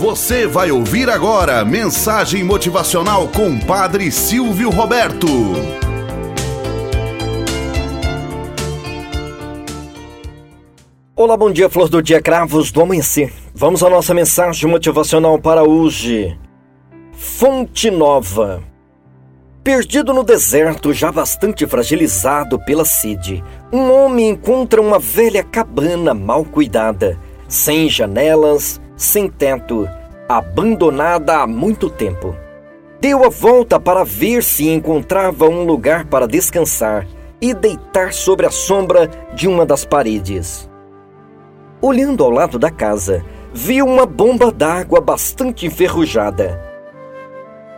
[0.00, 5.26] Você vai ouvir agora mensagem motivacional com Padre Silvio Roberto.
[11.14, 13.30] Olá, bom dia, flor do dia, cravos do amanhecer.
[13.54, 16.34] Vamos à nossa mensagem motivacional para hoje.
[17.12, 18.62] Fonte Nova.
[19.62, 26.42] Perdido no deserto, já bastante fragilizado pela sede, um homem encontra uma velha cabana mal
[26.42, 29.88] cuidada, sem janelas, sem teto,
[30.28, 32.36] abandonada há muito tempo.
[33.00, 37.06] Deu a volta para ver se encontrava um lugar para descansar
[37.40, 40.68] e deitar sobre a sombra de uma das paredes.
[41.80, 46.60] Olhando ao lado da casa, viu uma bomba d'água bastante enferrujada.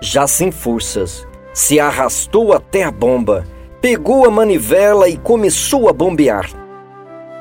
[0.01, 3.45] Já sem forças, se arrastou até a bomba,
[3.81, 6.51] pegou a manivela e começou a bombear.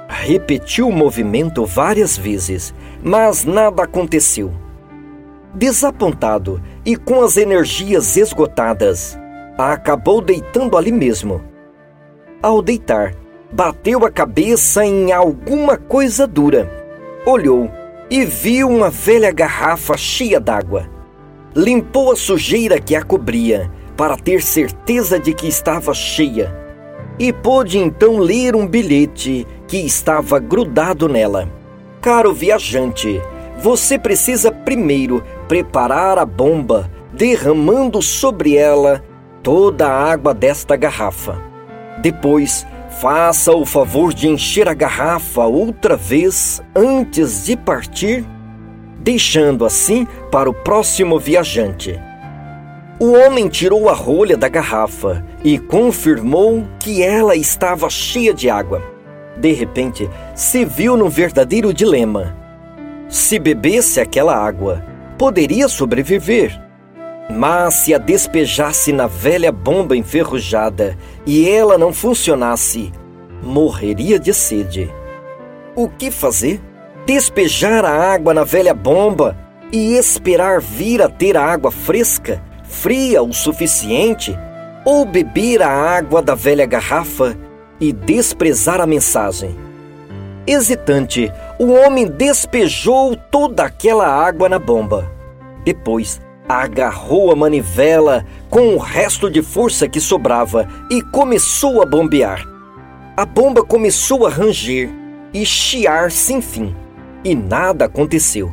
[0.07, 2.73] Repetiu o movimento várias vezes,
[3.03, 4.51] mas nada aconteceu.
[5.53, 9.17] Desapontado e com as energias esgotadas,
[9.57, 11.41] acabou deitando ali mesmo.
[12.41, 13.13] Ao deitar,
[13.51, 16.70] bateu a cabeça em alguma coisa dura.
[17.26, 17.70] Olhou
[18.09, 20.89] e viu uma velha garrafa cheia d'água.
[21.55, 26.61] Limpou a sujeira que a cobria para ter certeza de que estava cheia
[27.20, 31.60] e pôde então ler um bilhete que estava grudado nela.
[32.02, 33.21] Caro viajante,
[33.60, 39.04] você precisa primeiro preparar a bomba, derramando sobre ela
[39.44, 41.40] toda a água desta garrafa.
[42.02, 42.66] Depois,
[42.99, 48.26] faça o favor de encher a garrafa outra vez antes de partir,
[48.98, 51.99] deixando assim para o próximo viajante.
[52.99, 58.82] O homem tirou a rolha da garrafa e confirmou que ela estava cheia de água.
[59.37, 62.35] De repente, se viu num verdadeiro dilema.
[63.10, 64.84] Se bebesse aquela água,
[65.18, 66.59] poderia sobreviver.
[67.29, 72.91] Mas se a despejasse na velha bomba enferrujada e ela não funcionasse,
[73.41, 74.94] morreria de sede.
[75.75, 76.61] O que fazer?
[77.05, 79.38] Despejar a água na velha bomba
[79.72, 82.41] e esperar vir a ter a água fresca?
[82.72, 84.35] fria o suficiente,
[84.85, 87.38] ou beber a água da velha garrafa
[87.81, 89.57] e desprezar a mensagem.
[90.45, 95.11] Hesitante, o homem despejou toda aquela água na bomba.
[95.65, 102.45] Depois, agarrou a manivela com o resto de força que sobrava e começou a bombear.
[103.17, 104.89] A bomba começou a ranger
[105.33, 106.75] e chiar sem fim,
[107.23, 108.51] e nada aconteceu.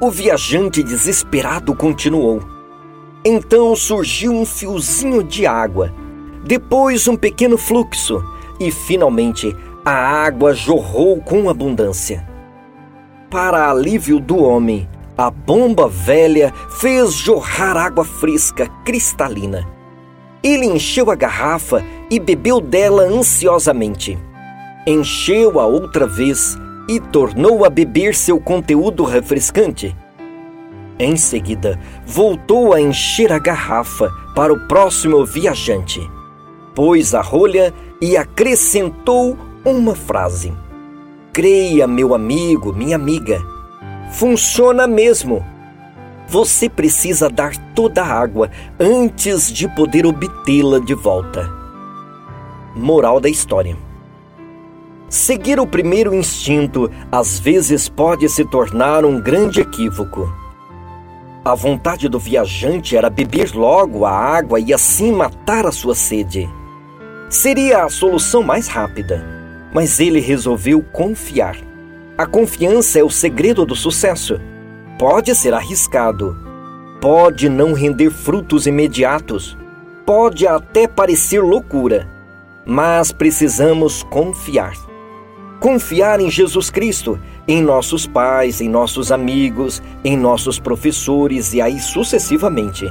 [0.00, 2.42] O viajante desesperado continuou.
[3.24, 5.92] Então surgiu um fiozinho de água,
[6.44, 8.22] depois um pequeno fluxo
[8.58, 12.28] e finalmente a água jorrou com abundância.
[13.30, 19.66] Para alívio do homem, a bomba velha fez jorrar água fresca, cristalina.
[20.42, 24.18] Ele encheu a garrafa e bebeu dela ansiosamente.
[24.86, 26.58] Encheu-a outra vez
[26.88, 29.94] e tornou a beber seu conteúdo refrescante.
[30.98, 36.00] Em seguida, voltou a encher a garrafa para o próximo viajante.
[36.74, 40.52] Pôs a rolha e acrescentou uma frase:
[41.32, 43.40] Creia, meu amigo, minha amiga.
[44.12, 45.44] Funciona mesmo.
[46.28, 51.50] Você precisa dar toda a água antes de poder obtê-la de volta.
[52.74, 53.76] Moral da história.
[55.08, 60.32] Seguir o primeiro instinto às vezes pode se tornar um grande equívoco.
[61.44, 66.48] A vontade do viajante era beber logo a água e assim matar a sua sede.
[67.30, 69.24] Seria a solução mais rápida,
[69.72, 71.56] mas ele resolveu confiar.
[72.18, 74.40] A confiança é o segredo do sucesso.
[74.98, 76.36] Pode ser arriscado,
[77.00, 79.56] pode não render frutos imediatos,
[80.04, 82.08] pode até parecer loucura,
[82.66, 84.74] mas precisamos confiar.
[85.60, 91.78] Confiar em Jesus Cristo, em nossos pais, em nossos amigos, em nossos professores e aí
[91.78, 92.90] sucessivamente.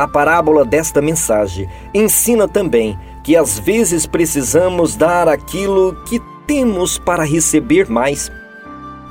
[0.00, 7.22] A parábola desta mensagem ensina também que às vezes precisamos dar aquilo que temos para
[7.22, 8.32] receber mais.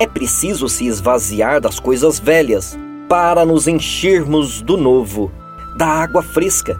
[0.00, 2.76] É preciso se esvaziar das coisas velhas
[3.08, 5.30] para nos enchermos do novo,
[5.78, 6.76] da água fresca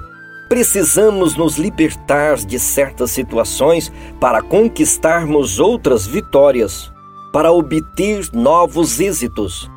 [0.48, 6.92] precisamos nos libertar de certas situações para conquistarmos outras vitórias,
[7.32, 9.70] para obter novos êxitos.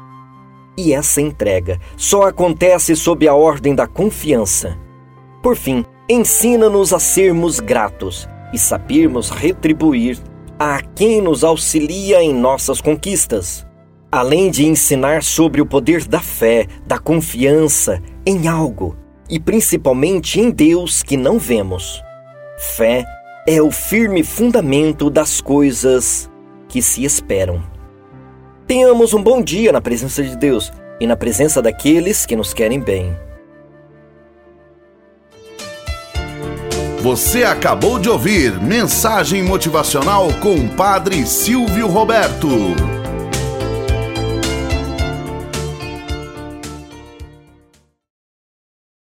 [0.77, 4.77] E essa entrega só acontece sob a ordem da confiança.
[5.41, 10.17] Por fim, ensina-nos a sermos gratos e sabermos retribuir
[10.57, 13.65] a quem nos auxilia em nossas conquistas.
[14.13, 18.95] além de ensinar sobre o poder da fé, da confiança em algo
[19.27, 21.99] e principalmente em Deus que não vemos.
[22.59, 23.03] Fé
[23.47, 26.29] é o firme fundamento das coisas
[26.69, 27.63] que se esperam.
[28.67, 32.79] Tenhamos um bom dia na presença de Deus e na presença daqueles que nos querem
[32.79, 33.15] bem.
[37.01, 43.02] Você acabou de ouvir Mensagem Motivacional com o Padre Silvio Roberto.